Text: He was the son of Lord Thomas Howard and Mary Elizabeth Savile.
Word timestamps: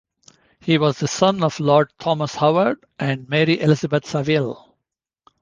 He 0.59 0.79
was 0.79 0.97
the 0.97 1.07
son 1.07 1.43
of 1.43 1.59
Lord 1.59 1.93
Thomas 1.99 2.33
Howard 2.33 2.83
and 2.97 3.29
Mary 3.29 3.61
Elizabeth 3.61 4.07
Savile. 4.07 4.75